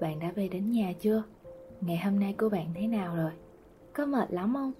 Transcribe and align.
bạn 0.00 0.18
đã 0.18 0.32
về 0.34 0.48
đến 0.48 0.70
nhà 0.70 0.92
chưa? 1.00 1.22
Ngày 1.80 1.96
hôm 1.96 2.20
nay 2.20 2.34
của 2.38 2.48
bạn 2.48 2.66
thế 2.74 2.86
nào 2.86 3.16
rồi? 3.16 3.30
Có 3.92 4.06
mệt 4.06 4.32
lắm 4.32 4.54
không? 4.54 4.72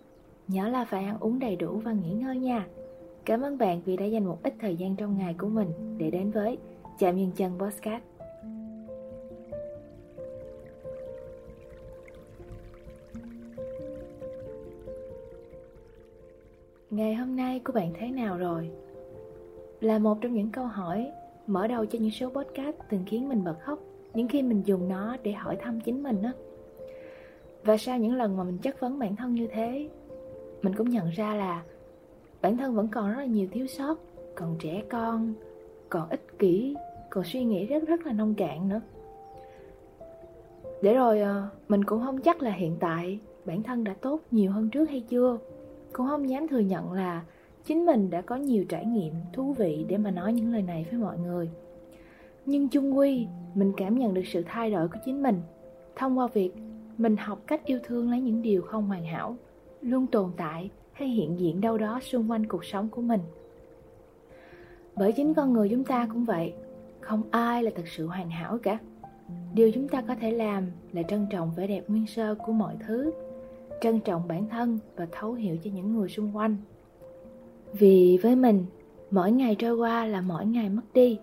Nhớ 0.49 0.69
là 0.69 0.85
phải 0.85 1.05
ăn 1.05 1.17
uống 1.21 1.39
đầy 1.39 1.57
đủ 1.57 1.81
và 1.85 1.93
nghỉ 1.93 2.13
ngơi 2.13 2.39
nha. 2.39 2.67
Cảm 3.25 3.41
ơn 3.41 3.59
bạn 3.59 3.81
vì 3.85 3.97
đã 3.97 4.05
dành 4.05 4.25
một 4.25 4.39
ít 4.43 4.55
thời 4.61 4.77
gian 4.77 4.97
trong 4.97 5.19
ngày 5.19 5.35
của 5.39 5.49
mình 5.49 5.99
để 5.99 6.11
đến 6.11 6.31
với 6.31 6.59
Chạm 6.99 7.17
Nhân 7.17 7.31
Chân 7.37 7.59
Podcast. 7.59 8.03
Ngày 16.91 17.15
hôm 17.15 17.37
nay 17.37 17.61
của 17.65 17.73
bạn 17.73 17.93
thế 17.99 18.11
nào 18.11 18.39
rồi? 18.39 18.71
Là 19.81 19.99
một 19.99 20.19
trong 20.21 20.35
những 20.35 20.51
câu 20.51 20.67
hỏi 20.67 21.13
mở 21.47 21.67
đầu 21.67 21.87
cho 21.87 21.99
những 21.99 22.11
số 22.11 22.29
podcast 22.29 22.77
từng 22.89 23.05
khiến 23.07 23.29
mình 23.29 23.45
bật 23.45 23.57
khóc 23.61 23.79
những 24.15 24.29
khi 24.29 24.43
mình 24.43 24.63
dùng 24.65 24.89
nó 24.89 25.17
để 25.23 25.33
hỏi 25.33 25.57
thăm 25.61 25.81
chính 25.81 26.03
mình 26.03 26.23
á. 26.23 26.33
Và 27.65 27.77
sau 27.77 27.99
những 27.99 28.15
lần 28.15 28.37
mà 28.37 28.45
mình 28.45 28.59
chất 28.59 28.81
vấn 28.81 28.99
bản 28.99 29.17
thân 29.17 29.35
như 29.35 29.47
thế, 29.47 29.89
mình 30.63 30.75
cũng 30.77 30.91
nhận 30.91 31.11
ra 31.11 31.35
là 31.35 31.63
bản 32.43 32.57
thân 32.57 32.75
vẫn 32.75 32.89
còn 32.89 33.11
rất 33.11 33.19
là 33.19 33.25
nhiều 33.25 33.49
thiếu 33.53 33.67
sót, 33.67 33.99
còn 34.35 34.57
trẻ 34.59 34.83
con, 34.91 35.35
còn 35.89 36.09
ích 36.09 36.39
kỷ, 36.39 36.77
còn 37.11 37.25
suy 37.25 37.45
nghĩ 37.45 37.67
rất 37.67 37.89
rất 37.89 38.07
là 38.07 38.13
nông 38.13 38.35
cạn 38.35 38.69
nữa. 38.69 38.81
Để 40.83 40.95
rồi 40.95 41.21
ờ, 41.21 41.49
mình 41.69 41.85
cũng 41.85 42.05
không 42.05 42.21
chắc 42.21 42.43
là 42.43 42.53
hiện 42.53 42.77
tại 42.81 43.19
bản 43.45 43.63
thân 43.63 43.85
đã 43.85 43.95
tốt 44.01 44.21
nhiều 44.31 44.53
hơn 44.53 44.71
trước 44.71 44.91
hay 44.91 45.01
chưa 45.01 45.39
cũng 45.93 46.07
không 46.07 46.31
dám 46.31 46.49
thừa 46.49 46.59
nhận 46.59 46.93
là 46.93 47.23
chính 47.65 47.87
mình 47.87 48.11
đã 48.11 48.21
có 48.21 48.37
nhiều 48.37 48.65
trải 48.69 48.85
nghiệm 48.85 49.15
thú 49.33 49.53
vị 49.53 49.85
để 49.89 49.97
mà 49.97 50.11
nói 50.11 50.33
những 50.33 50.53
lời 50.53 50.63
này 50.63 50.87
với 50.91 51.01
mọi 51.01 51.19
người 51.19 51.51
nhưng 52.47 52.69
chung 52.69 52.99
quy 52.99 53.27
mình 53.55 53.73
cảm 53.77 53.99
nhận 53.99 54.15
được 54.15 54.27
sự 54.27 54.45
thay 54.47 54.71
đổi 54.71 54.89
của 54.89 54.99
chính 55.05 55.23
mình. 55.23 55.41
Thông 55.97 56.19
qua 56.19 56.27
việc 56.27 56.51
mình 56.99 57.17
học 57.17 57.39
cách 57.47 57.65
yêu 57.65 57.79
thương 57.85 58.11
lấy 58.11 58.21
những 58.21 58.43
điều 58.43 58.63
không 58.63 58.87
hoàn 58.87 59.05
hảo, 59.05 59.37
luôn 59.81 60.07
tồn 60.07 60.31
tại 60.37 60.71
hay 60.93 61.09
hiện 61.09 61.41
diện 61.41 61.61
đâu 61.61 61.79
đó 61.79 62.01
xung 62.03 62.31
quanh 62.31 62.47
cuộc 62.47 62.65
sống 62.65 62.89
của 62.89 63.03
mình. 63.03 63.21
Bởi 64.97 65.13
chính 65.13 65.35
con 65.35 65.53
người 65.53 65.69
chúng 65.69 65.85
ta 65.85 66.09
cũng 66.13 66.25
vậy, 66.25 66.53
không 67.01 67.23
ai 67.31 67.63
là 67.63 67.71
thật 67.75 67.89
sự 67.89 68.07
hoàn 68.07 68.31
hảo 68.31 68.59
cả. 68.63 68.79
Điều 69.55 69.71
chúng 69.73 69.89
ta 69.89 70.03
có 70.09 70.15
thể 70.15 70.31
làm 70.31 70.65
là 70.93 71.03
trân 71.03 71.27
trọng 71.31 71.51
vẻ 71.57 71.67
đẹp 71.67 71.85
nguyên 71.89 72.07
sơ 72.07 72.35
của 72.35 72.53
mọi 72.53 72.75
thứ, 72.87 73.11
trân 73.81 74.01
trọng 74.01 74.29
bản 74.29 74.49
thân 74.49 74.79
và 74.97 75.07
thấu 75.13 75.33
hiểu 75.33 75.57
cho 75.65 75.71
những 75.75 75.97
người 75.97 76.09
xung 76.09 76.37
quanh. 76.37 76.57
Vì 77.73 78.19
với 78.23 78.37
mình, 78.37 78.65
mỗi 79.11 79.33
ngày 79.33 79.55
trôi 79.55 79.77
qua 79.77 80.07
là 80.07 80.21
mỗi 80.21 80.47
ngày 80.47 80.69
mất 80.69 80.83
đi 80.95 81.19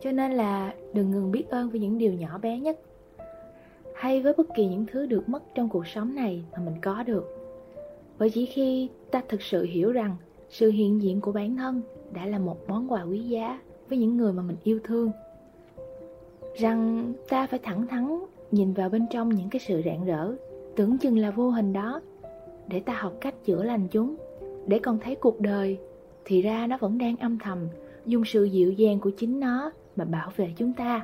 cho 0.00 0.12
nên 0.12 0.32
là 0.32 0.74
đừng 0.94 1.10
ngừng 1.10 1.30
biết 1.30 1.44
ơn 1.50 1.70
với 1.70 1.80
những 1.80 1.98
điều 1.98 2.12
nhỏ 2.12 2.38
bé 2.38 2.58
nhất. 2.58 2.80
Hay 3.94 4.22
với 4.22 4.32
bất 4.36 4.46
kỳ 4.54 4.66
những 4.66 4.86
thứ 4.92 5.06
được 5.06 5.28
mất 5.28 5.42
trong 5.54 5.68
cuộc 5.68 5.86
sống 5.86 6.14
này 6.14 6.44
mà 6.52 6.58
mình 6.64 6.74
có 6.82 7.02
được. 7.02 7.36
Bởi 8.18 8.30
chỉ 8.30 8.46
khi 8.46 8.88
ta 9.10 9.22
thực 9.28 9.42
sự 9.42 9.64
hiểu 9.64 9.92
rằng 9.92 10.16
sự 10.50 10.70
hiện 10.70 11.02
diện 11.02 11.20
của 11.20 11.32
bản 11.32 11.56
thân 11.56 11.82
đã 12.14 12.26
là 12.26 12.38
một 12.38 12.68
món 12.68 12.92
quà 12.92 13.02
quý 13.02 13.18
giá 13.18 13.60
với 13.88 13.98
những 13.98 14.16
người 14.16 14.32
mà 14.32 14.42
mình 14.42 14.56
yêu 14.64 14.78
thương. 14.84 15.10
Rằng 16.56 17.12
ta 17.28 17.46
phải 17.46 17.58
thẳng 17.62 17.86
thắn 17.86 18.18
nhìn 18.50 18.72
vào 18.72 18.88
bên 18.88 19.06
trong 19.10 19.28
những 19.28 19.48
cái 19.50 19.60
sự 19.60 19.82
rạng 19.84 20.04
rỡ, 20.04 20.34
tưởng 20.76 20.98
chừng 20.98 21.18
là 21.18 21.30
vô 21.30 21.50
hình 21.50 21.72
đó, 21.72 22.00
để 22.66 22.80
ta 22.80 22.92
học 22.92 23.12
cách 23.20 23.34
chữa 23.44 23.62
lành 23.62 23.88
chúng. 23.90 24.16
Để 24.66 24.78
còn 24.78 24.98
thấy 24.98 25.14
cuộc 25.14 25.40
đời, 25.40 25.78
thì 26.24 26.42
ra 26.42 26.66
nó 26.66 26.76
vẫn 26.80 26.98
đang 26.98 27.16
âm 27.16 27.38
thầm, 27.38 27.68
dùng 28.06 28.24
sự 28.24 28.44
dịu 28.44 28.72
dàng 28.72 29.00
của 29.00 29.10
chính 29.10 29.40
nó 29.40 29.72
mà 30.00 30.04
bảo 30.04 30.30
vệ 30.36 30.48
chúng 30.56 30.72
ta. 30.72 31.02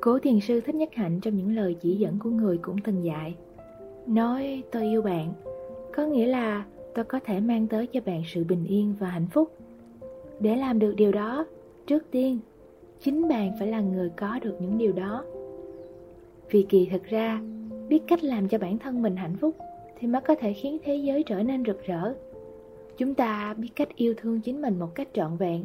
Cố 0.00 0.18
thiền 0.18 0.40
sư 0.40 0.60
thích 0.60 0.74
nhất 0.74 0.94
hạnh 0.94 1.20
trong 1.20 1.36
những 1.36 1.56
lời 1.56 1.76
chỉ 1.80 1.96
dẫn 1.96 2.18
của 2.18 2.30
người 2.30 2.58
cũng 2.58 2.76
từng 2.84 3.04
dạy, 3.04 3.34
nói, 4.06 4.62
tôi 4.72 4.82
yêu 4.82 5.02
bạn, 5.02 5.32
có 5.94 6.06
nghĩa 6.06 6.26
là 6.26 6.64
tôi 6.94 7.04
có 7.04 7.20
thể 7.24 7.40
mang 7.40 7.66
tới 7.66 7.86
cho 7.86 8.00
bạn 8.06 8.22
sự 8.26 8.44
bình 8.44 8.64
yên 8.68 8.94
và 8.98 9.08
hạnh 9.08 9.26
phúc. 9.30 9.52
Để 10.40 10.56
làm 10.56 10.78
được 10.78 10.94
điều 10.96 11.12
đó, 11.12 11.46
trước 11.86 12.10
tiên, 12.10 12.38
chính 13.00 13.28
bạn 13.28 13.52
phải 13.58 13.68
là 13.68 13.80
người 13.80 14.10
có 14.16 14.38
được 14.42 14.56
những 14.60 14.78
điều 14.78 14.92
đó. 14.92 15.24
Vì 16.50 16.66
kỳ 16.68 16.88
thực 16.90 17.04
ra, 17.04 17.40
biết 17.88 18.02
cách 18.06 18.24
làm 18.24 18.48
cho 18.48 18.58
bản 18.58 18.78
thân 18.78 19.02
mình 19.02 19.16
hạnh 19.16 19.36
phúc 19.40 19.56
thì 19.98 20.06
mới 20.06 20.20
có 20.20 20.34
thể 20.34 20.52
khiến 20.52 20.78
thế 20.84 20.96
giới 20.96 21.22
trở 21.22 21.42
nên 21.42 21.64
rực 21.64 21.86
rỡ. 21.86 22.14
Chúng 22.96 23.14
ta 23.14 23.54
biết 23.54 23.68
cách 23.76 23.96
yêu 23.96 24.14
thương 24.16 24.40
chính 24.40 24.62
mình 24.62 24.78
một 24.78 24.94
cách 24.94 25.08
trọn 25.12 25.36
vẹn 25.36 25.64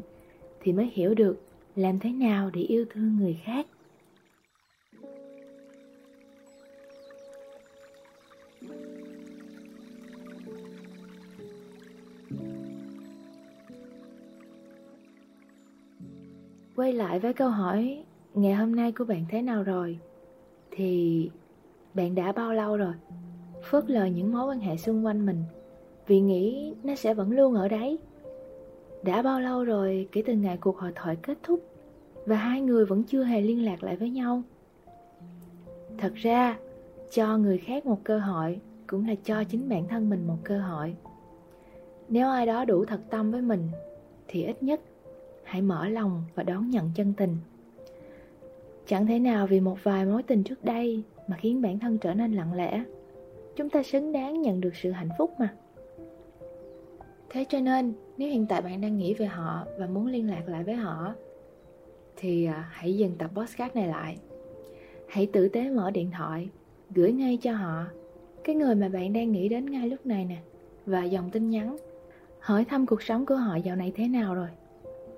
thì 0.63 0.73
mới 0.73 0.91
hiểu 0.93 1.13
được 1.13 1.35
làm 1.75 1.99
thế 1.99 2.09
nào 2.11 2.49
để 2.53 2.61
yêu 2.61 2.85
thương 2.89 3.17
người 3.17 3.39
khác. 3.43 3.67
Quay 16.75 16.93
lại 16.93 17.19
với 17.19 17.33
câu 17.33 17.49
hỏi, 17.49 18.03
ngày 18.33 18.53
hôm 18.53 18.75
nay 18.75 18.91
của 18.91 19.05
bạn 19.05 19.25
thế 19.29 19.41
nào 19.41 19.63
rồi? 19.63 19.99
Thì 20.71 21.29
bạn 21.93 22.15
đã 22.15 22.31
bao 22.31 22.53
lâu 22.53 22.77
rồi? 22.77 22.93
Phớt 23.69 23.89
lờ 23.89 24.05
những 24.05 24.33
mối 24.33 24.45
quan 24.45 24.59
hệ 24.59 24.77
xung 24.77 25.05
quanh 25.05 25.25
mình, 25.25 25.43
vì 26.07 26.19
nghĩ 26.19 26.73
nó 26.83 26.95
sẽ 26.95 27.13
vẫn 27.13 27.31
luôn 27.31 27.53
ở 27.53 27.67
đấy 27.67 27.97
đã 29.03 29.21
bao 29.21 29.41
lâu 29.41 29.63
rồi 29.63 30.07
kể 30.11 30.23
từ 30.25 30.33
ngày 30.33 30.57
cuộc 30.57 30.77
hội 30.77 30.91
thoại 30.95 31.15
kết 31.15 31.37
thúc 31.43 31.59
và 32.25 32.35
hai 32.35 32.61
người 32.61 32.85
vẫn 32.85 33.03
chưa 33.03 33.23
hề 33.23 33.41
liên 33.41 33.65
lạc 33.65 33.83
lại 33.83 33.95
với 33.95 34.09
nhau? 34.09 34.41
Thật 35.97 36.13
ra, 36.15 36.57
cho 37.11 37.37
người 37.37 37.57
khác 37.57 37.85
một 37.85 37.99
cơ 38.03 38.19
hội 38.19 38.59
cũng 38.87 39.07
là 39.07 39.15
cho 39.23 39.43
chính 39.43 39.69
bản 39.69 39.87
thân 39.87 40.09
mình 40.09 40.27
một 40.27 40.37
cơ 40.43 40.59
hội. 40.59 40.95
Nếu 42.09 42.29
ai 42.29 42.45
đó 42.45 42.65
đủ 42.65 42.85
thật 42.85 42.99
tâm 43.09 43.31
với 43.31 43.41
mình, 43.41 43.67
thì 44.27 44.43
ít 44.43 44.63
nhất 44.63 44.81
hãy 45.43 45.61
mở 45.61 45.89
lòng 45.89 46.23
và 46.35 46.43
đón 46.43 46.69
nhận 46.69 46.91
chân 46.95 47.13
tình. 47.17 47.37
Chẳng 48.87 49.07
thể 49.07 49.19
nào 49.19 49.47
vì 49.47 49.59
một 49.59 49.77
vài 49.83 50.05
mối 50.05 50.23
tình 50.23 50.43
trước 50.43 50.65
đây 50.65 51.03
mà 51.27 51.37
khiến 51.37 51.61
bản 51.61 51.79
thân 51.79 51.97
trở 51.97 52.13
nên 52.13 52.33
lặng 52.33 52.53
lẽ. 52.53 52.83
Chúng 53.55 53.69
ta 53.69 53.83
xứng 53.83 54.11
đáng 54.11 54.41
nhận 54.41 54.61
được 54.61 54.75
sự 54.75 54.91
hạnh 54.91 55.09
phúc 55.17 55.31
mà. 55.39 55.53
Thế 57.29 57.45
cho 57.49 57.59
nên 57.59 57.93
nếu 58.17 58.29
hiện 58.29 58.45
tại 58.45 58.61
bạn 58.61 58.81
đang 58.81 58.97
nghĩ 58.97 59.13
về 59.13 59.25
họ 59.25 59.65
và 59.77 59.87
muốn 59.87 60.07
liên 60.07 60.29
lạc 60.29 60.43
lại 60.47 60.63
với 60.63 60.75
họ, 60.75 61.13
thì 62.15 62.45
à, 62.45 62.69
hãy 62.71 62.97
dừng 62.97 63.15
tập 63.17 63.31
podcast 63.35 63.75
này 63.75 63.87
lại. 63.87 64.17
Hãy 65.07 65.25
tử 65.25 65.47
tế 65.47 65.69
mở 65.69 65.91
điện 65.91 66.11
thoại, 66.17 66.49
gửi 66.95 67.11
ngay 67.11 67.37
cho 67.41 67.53
họ 67.53 67.85
cái 68.43 68.55
người 68.55 68.75
mà 68.75 68.89
bạn 68.89 69.13
đang 69.13 69.31
nghĩ 69.31 69.49
đến 69.49 69.65
ngay 69.65 69.89
lúc 69.89 70.05
này 70.05 70.25
nè, 70.25 70.37
và 70.85 71.03
dòng 71.03 71.29
tin 71.29 71.49
nhắn. 71.49 71.77
Hỏi 72.39 72.65
thăm 72.65 72.85
cuộc 72.85 73.03
sống 73.03 73.25
của 73.25 73.35
họ 73.35 73.55
dạo 73.55 73.75
này 73.75 73.91
thế 73.95 74.07
nào 74.07 74.35
rồi? 74.35 74.49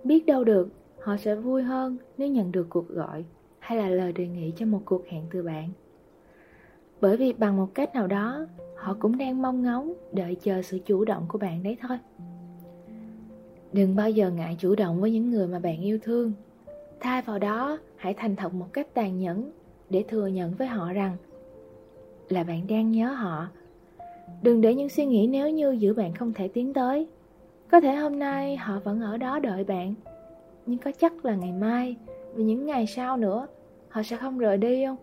Biết 0.03 0.25
đâu 0.25 0.43
được, 0.43 0.69
họ 1.01 1.17
sẽ 1.17 1.35
vui 1.35 1.63
hơn 1.63 1.97
nếu 2.17 2.27
nhận 2.27 2.51
được 2.51 2.67
cuộc 2.69 2.89
gọi 2.89 3.25
hay 3.59 3.77
là 3.77 3.89
lời 3.89 4.13
đề 4.13 4.27
nghị 4.27 4.53
cho 4.55 4.65
một 4.65 4.81
cuộc 4.85 5.07
hẹn 5.07 5.23
từ 5.31 5.43
bạn. 5.43 5.69
Bởi 7.01 7.17
vì 7.17 7.33
bằng 7.33 7.57
một 7.57 7.67
cách 7.73 7.93
nào 7.93 8.07
đó, 8.07 8.45
họ 8.75 8.95
cũng 8.99 9.17
đang 9.17 9.41
mong 9.41 9.63
ngóng 9.63 9.93
đợi 10.11 10.35
chờ 10.35 10.61
sự 10.61 10.79
chủ 10.85 11.05
động 11.05 11.25
của 11.27 11.37
bạn 11.37 11.63
đấy 11.63 11.77
thôi 11.81 11.97
đừng 13.75 13.95
bao 13.95 14.09
giờ 14.09 14.29
ngại 14.29 14.55
chủ 14.59 14.75
động 14.75 15.01
với 15.01 15.11
những 15.11 15.31
người 15.31 15.47
mà 15.47 15.59
bạn 15.59 15.81
yêu 15.81 15.99
thương. 16.03 16.31
Thay 16.99 17.21
vào 17.21 17.39
đó, 17.39 17.79
hãy 17.95 18.13
thành 18.13 18.35
thật 18.35 18.53
một 18.53 18.73
cách 18.73 18.87
tàn 18.93 19.19
nhẫn 19.19 19.51
để 19.89 20.03
thừa 20.07 20.27
nhận 20.27 20.53
với 20.53 20.67
họ 20.67 20.93
rằng 20.93 21.17
là 22.29 22.43
bạn 22.43 22.67
đang 22.67 22.91
nhớ 22.91 23.07
họ. 23.07 23.47
Đừng 24.41 24.61
để 24.61 24.75
những 24.75 24.89
suy 24.89 25.05
nghĩ 25.05 25.27
nếu 25.27 25.49
như 25.49 25.71
giữa 25.71 25.93
bạn 25.93 26.13
không 26.13 26.33
thể 26.33 26.47
tiến 26.47 26.73
tới. 26.73 27.07
Có 27.71 27.79
thể 27.79 27.95
hôm 27.95 28.19
nay 28.19 28.57
họ 28.57 28.79
vẫn 28.83 29.01
ở 29.01 29.17
đó 29.17 29.39
đợi 29.39 29.63
bạn, 29.63 29.93
nhưng 30.65 30.77
có 30.77 30.91
chắc 30.99 31.25
là 31.25 31.35
ngày 31.35 31.51
mai 31.51 31.95
và 32.33 32.43
những 32.43 32.65
ngày 32.65 32.87
sau 32.87 33.17
nữa, 33.17 33.47
họ 33.89 34.03
sẽ 34.03 34.17
không 34.17 34.37
rời 34.37 34.57
đi 34.57 34.85
không? 34.85 34.97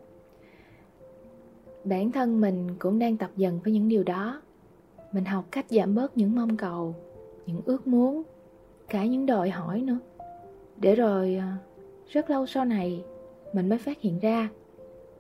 Bản 1.85 2.13
thân 2.13 2.41
mình 2.41 2.69
cũng 2.79 2.99
đang 2.99 3.17
tập 3.17 3.31
dần 3.37 3.61
với 3.65 3.73
những 3.73 3.89
điều 3.89 4.03
đó. 4.03 4.43
Mình 5.13 5.25
học 5.25 5.45
cách 5.51 5.67
giảm 5.69 5.95
bớt 5.95 6.17
những 6.17 6.35
mong 6.35 6.57
cầu, 6.57 6.95
những 7.47 7.61
ước 7.65 7.87
muốn 7.87 8.23
cả 8.93 9.05
những 9.05 9.27
đòi 9.27 9.51
hỏi 9.51 9.81
nữa. 9.81 9.99
Để 10.77 10.95
rồi 10.95 11.35
à, 11.35 11.57
rất 12.09 12.31
lâu 12.31 12.47
sau 12.47 12.65
này, 12.65 13.05
mình 13.53 13.69
mới 13.69 13.79
phát 13.79 14.01
hiện 14.01 14.19
ra, 14.19 14.49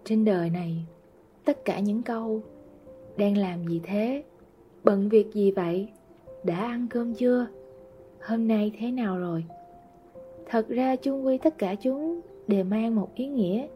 trên 0.04 0.24
đời 0.24 0.50
này, 0.50 0.76
tất 1.44 1.64
cả 1.64 1.78
những 1.78 2.02
câu, 2.02 2.42
đang 3.16 3.36
làm 3.36 3.66
gì 3.68 3.80
thế? 3.84 4.22
Bận 4.84 5.08
việc 5.08 5.32
gì 5.32 5.50
vậy? 5.50 5.88
Đã 6.44 6.56
ăn 6.56 6.86
cơm 6.90 7.14
chưa? 7.14 7.46
Hôm 8.20 8.48
nay 8.48 8.72
thế 8.78 8.90
nào 8.90 9.18
rồi? 9.18 9.44
Thật 10.48 10.68
ra 10.68 10.96
chung 10.96 11.26
quy 11.26 11.38
tất 11.38 11.58
cả 11.58 11.74
chúng 11.74 12.20
đều 12.46 12.64
mang 12.64 12.94
một 12.94 13.14
ý 13.14 13.26
nghĩa, 13.26 13.66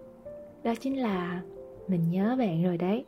đó 0.65 0.75
chính 0.81 1.01
là 1.01 1.43
mình 1.89 2.01
nhớ 2.11 2.37
bạn 2.39 2.65
rồi 2.65 2.79
đấy. 2.79 3.05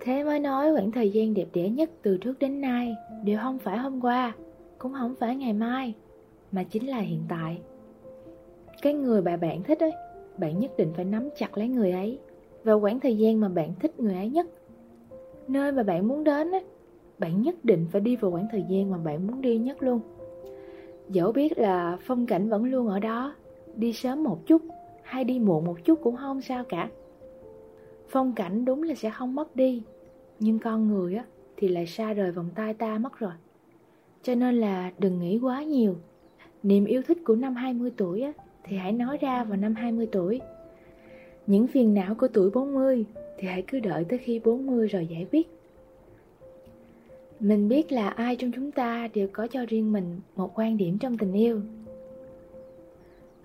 Thế 0.00 0.24
mới 0.24 0.38
nói 0.38 0.72
khoảng 0.72 0.90
thời 0.90 1.10
gian 1.10 1.34
đẹp 1.34 1.46
đẽ 1.52 1.68
nhất 1.68 1.90
từ 2.02 2.16
trước 2.16 2.38
đến 2.38 2.60
nay 2.60 2.94
Đều 3.24 3.38
không 3.42 3.58
phải 3.58 3.78
hôm 3.78 4.04
qua. 4.04 4.32
Cũng 4.80 4.92
không 4.92 5.14
phải 5.20 5.36
ngày 5.36 5.52
mai 5.52 5.94
Mà 6.52 6.62
chính 6.62 6.90
là 6.90 6.98
hiện 6.98 7.22
tại 7.28 7.60
Cái 8.82 8.94
người 8.94 9.22
bà 9.22 9.36
bạn 9.36 9.62
thích 9.62 9.80
ấy 9.80 9.92
bạn 10.38 10.58
nhất 10.58 10.70
định 10.76 10.92
phải 10.96 11.04
nắm 11.04 11.28
chặt 11.36 11.58
lấy 11.58 11.68
người 11.68 11.90
ấy 11.90 12.18
vào 12.64 12.80
khoảng 12.80 13.00
thời 13.00 13.18
gian 13.18 13.40
mà 13.40 13.48
bạn 13.48 13.72
thích 13.80 14.00
người 14.00 14.14
ấy 14.14 14.30
nhất. 14.30 14.46
Nơi 15.48 15.72
mà 15.72 15.82
bạn 15.82 16.08
muốn 16.08 16.24
đến, 16.24 16.50
ấy 16.50 16.64
bạn 17.18 17.42
nhất 17.42 17.54
định 17.64 17.86
phải 17.92 18.00
đi 18.00 18.16
vào 18.16 18.30
khoảng 18.30 18.46
thời 18.52 18.64
gian 18.68 18.90
mà 18.90 18.98
bạn 18.98 19.26
muốn 19.26 19.40
đi 19.40 19.58
nhất 19.58 19.82
luôn. 19.82 20.00
Dẫu 21.08 21.32
biết 21.32 21.58
là 21.58 21.98
phong 22.00 22.26
cảnh 22.26 22.48
vẫn 22.48 22.64
luôn 22.64 22.88
ở 22.88 22.98
đó, 22.98 23.34
đi 23.76 23.92
sớm 23.92 24.24
một 24.24 24.46
chút 24.46 24.62
hay 25.02 25.24
đi 25.24 25.38
muộn 25.38 25.64
một 25.64 25.84
chút 25.84 25.98
cũng 26.02 26.16
không 26.16 26.40
sao 26.40 26.64
cả. 26.68 26.88
Phong 28.08 28.32
cảnh 28.32 28.64
đúng 28.64 28.82
là 28.82 28.94
sẽ 28.94 29.10
không 29.10 29.34
mất 29.34 29.56
đi, 29.56 29.82
nhưng 30.40 30.58
con 30.58 30.88
người 30.88 31.14
á 31.14 31.24
thì 31.56 31.68
lại 31.68 31.86
xa 31.86 32.12
rời 32.12 32.32
vòng 32.32 32.48
tay 32.54 32.74
ta 32.74 32.98
mất 32.98 33.18
rồi. 33.18 33.32
Cho 34.22 34.34
nên 34.34 34.60
là 34.60 34.92
đừng 34.98 35.20
nghĩ 35.20 35.38
quá 35.38 35.62
nhiều. 35.62 35.96
Niềm 36.62 36.84
yêu 36.84 37.02
thích 37.06 37.18
của 37.24 37.36
năm 37.36 37.54
20 37.54 37.90
tuổi 37.96 38.22
á, 38.22 38.32
thì 38.64 38.76
hãy 38.76 38.92
nói 38.92 39.18
ra 39.20 39.44
vào 39.44 39.56
năm 39.56 39.74
20 39.74 40.08
tuổi. 40.12 40.40
Những 41.46 41.66
phiền 41.66 41.94
não 41.94 42.14
của 42.14 42.28
tuổi 42.28 42.50
40 42.50 43.04
thì 43.38 43.48
hãy 43.48 43.64
cứ 43.66 43.80
đợi 43.80 44.04
tới 44.04 44.18
khi 44.18 44.38
40 44.38 44.88
rồi 44.88 45.06
giải 45.06 45.26
quyết. 45.32 45.48
Mình 47.40 47.68
biết 47.68 47.92
là 47.92 48.08
ai 48.08 48.36
trong 48.36 48.52
chúng 48.52 48.70
ta 48.70 49.08
đều 49.14 49.28
có 49.32 49.46
cho 49.46 49.64
riêng 49.68 49.92
mình 49.92 50.20
một 50.36 50.58
quan 50.58 50.76
điểm 50.76 50.98
trong 50.98 51.18
tình 51.18 51.32
yêu. 51.32 51.60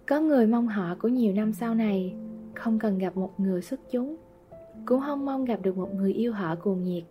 Có 0.06 0.20
người 0.20 0.48
mong 0.48 0.68
họ 0.68 0.96
của 1.02 1.08
nhiều 1.08 1.34
năm 1.34 1.54
sau 1.54 1.76
này 1.76 2.14
không 2.54 2.80
cần 2.80 2.98
gặp 2.98 3.18
một 3.18 3.40
người 3.40 3.62
xuất 3.62 3.80
chúng, 3.92 4.16
cũng 4.86 5.02
không 5.02 5.26
mong 5.26 5.46
gặp 5.46 5.60
được 5.62 5.78
một 5.78 5.96
người 5.96 6.14
yêu 6.14 6.34
họ 6.34 6.56
cuồng 6.56 6.84
nhiệt. 6.84 7.04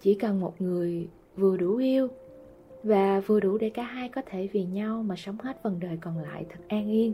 Chỉ 0.00 0.14
cần 0.14 0.40
một 0.40 0.60
người 0.60 1.08
vừa 1.36 1.56
đủ 1.56 1.76
yêu 1.76 2.08
và 2.82 3.20
vừa 3.20 3.40
đủ 3.40 3.58
để 3.58 3.70
cả 3.70 3.82
hai 3.82 4.08
có 4.08 4.22
thể 4.26 4.48
vì 4.52 4.64
nhau 4.64 5.02
mà 5.02 5.16
sống 5.16 5.36
hết 5.42 5.62
phần 5.62 5.80
đời 5.80 5.98
còn 6.00 6.18
lại 6.18 6.46
thật 6.48 6.60
an 6.68 6.90
yên. 6.90 7.12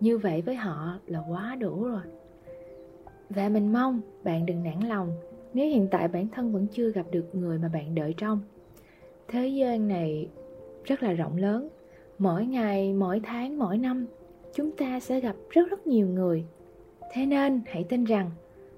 Như 0.00 0.18
vậy 0.18 0.42
với 0.42 0.54
họ 0.54 0.98
là 1.06 1.22
quá 1.28 1.56
đủ 1.60 1.84
rồi. 1.84 2.02
Và 3.30 3.48
mình 3.48 3.72
mong 3.72 4.00
bạn 4.24 4.46
đừng 4.46 4.62
nản 4.62 4.80
lòng 4.88 5.12
nếu 5.54 5.66
hiện 5.66 5.88
tại 5.90 6.08
bản 6.08 6.28
thân 6.28 6.52
vẫn 6.52 6.66
chưa 6.72 6.90
gặp 6.90 7.06
được 7.10 7.34
người 7.34 7.58
mà 7.58 7.68
bạn 7.68 7.94
đợi 7.94 8.14
trong. 8.16 8.40
Thế 9.28 9.48
gian 9.48 9.88
này 9.88 10.28
rất 10.84 11.02
là 11.02 11.12
rộng 11.12 11.36
lớn. 11.36 11.68
Mỗi 12.18 12.46
ngày, 12.46 12.92
mỗi 12.92 13.20
tháng, 13.20 13.58
mỗi 13.58 13.78
năm, 13.78 14.06
chúng 14.54 14.70
ta 14.70 15.00
sẽ 15.00 15.20
gặp 15.20 15.36
rất 15.50 15.70
rất 15.70 15.86
nhiều 15.86 16.06
người. 16.06 16.44
Thế 17.12 17.26
nên 17.26 17.60
hãy 17.66 17.84
tin 17.84 18.04
rằng 18.04 18.30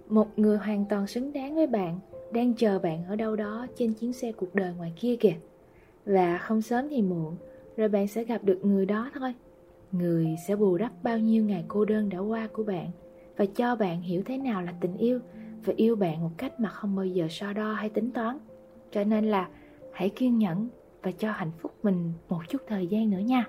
một 0.08 0.38
người 0.38 0.58
hoàn 0.58 0.84
toàn 0.88 1.06
xứng 1.06 1.32
đáng 1.32 1.54
với 1.54 1.66
bạn 1.66 1.98
đang 2.32 2.54
chờ 2.54 2.78
bạn 2.78 3.04
ở 3.08 3.16
đâu 3.16 3.36
đó 3.36 3.66
trên 3.76 3.94
chuyến 3.94 4.12
xe 4.12 4.32
cuộc 4.32 4.54
đời 4.54 4.72
ngoài 4.78 4.92
kia 5.00 5.16
kìa. 5.16 5.34
Và 6.04 6.38
không 6.38 6.62
sớm 6.62 6.88
thì 6.90 7.02
muộn, 7.02 7.36
rồi 7.76 7.88
bạn 7.88 8.08
sẽ 8.08 8.24
gặp 8.24 8.44
được 8.44 8.58
người 8.62 8.86
đó 8.86 9.10
thôi. 9.14 9.34
Người 9.92 10.36
sẽ 10.46 10.56
bù 10.56 10.76
đắp 10.76 10.92
bao 11.02 11.18
nhiêu 11.18 11.44
ngày 11.44 11.64
cô 11.68 11.84
đơn 11.84 12.08
đã 12.08 12.18
qua 12.18 12.48
của 12.52 12.62
bạn 12.62 12.90
và 13.36 13.44
cho 13.46 13.76
bạn 13.76 14.02
hiểu 14.02 14.22
thế 14.26 14.38
nào 14.38 14.62
là 14.62 14.74
tình 14.80 14.96
yêu 14.96 15.20
và 15.64 15.72
yêu 15.76 15.96
bạn 15.96 16.22
một 16.22 16.30
cách 16.36 16.60
mà 16.60 16.68
không 16.68 16.96
bao 16.96 17.06
giờ 17.06 17.26
so 17.30 17.52
đo 17.52 17.72
hay 17.72 17.88
tính 17.88 18.10
toán. 18.10 18.38
Cho 18.90 19.04
nên 19.04 19.24
là 19.24 19.48
hãy 19.92 20.08
kiên 20.08 20.38
nhẫn 20.38 20.68
và 21.02 21.10
cho 21.10 21.32
hạnh 21.32 21.50
phúc 21.58 21.72
mình 21.82 22.12
một 22.28 22.40
chút 22.48 22.62
thời 22.66 22.86
gian 22.86 23.10
nữa 23.10 23.18
nha. 23.18 23.44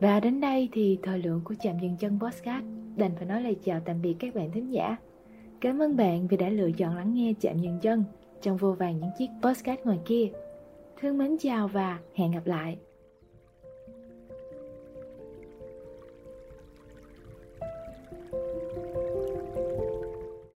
Và 0.00 0.20
đến 0.20 0.40
đây 0.40 0.68
thì 0.72 0.98
thời 1.02 1.18
lượng 1.18 1.40
của 1.44 1.54
chạm 1.62 1.78
dừng 1.78 1.96
chân 1.96 2.18
podcast 2.20 2.64
đành 2.96 3.10
phải 3.16 3.26
nói 3.26 3.42
lời 3.42 3.56
chào 3.64 3.80
tạm 3.80 4.02
biệt 4.02 4.16
các 4.18 4.34
bạn 4.34 4.50
thính 4.52 4.72
giả. 4.72 4.96
Cảm 5.60 5.82
ơn 5.82 5.96
bạn 5.96 6.26
vì 6.26 6.36
đã 6.36 6.48
lựa 6.48 6.70
chọn 6.72 6.96
lắng 6.96 7.14
nghe 7.14 7.32
chạm 7.40 7.58
dừng 7.58 7.78
chân 7.82 8.04
trong 8.42 8.56
vô 8.56 8.72
vàng 8.72 8.98
những 9.00 9.10
chiếc 9.18 9.28
podcast 9.42 9.80
ngoài 9.84 9.98
kia. 10.04 10.28
Thương 11.00 11.18
mến 11.18 11.36
chào 11.38 11.68
và 11.68 11.98
hẹn 12.14 12.30
gặp 12.30 12.46
lại. 12.46 12.78